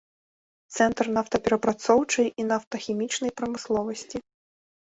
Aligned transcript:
Цэнтр 0.77 1.09
нафтаперапрацоўчай 1.17 2.25
і 2.39 2.47
нафтахімічнай 2.51 3.31
прамысловасці. 3.43 4.17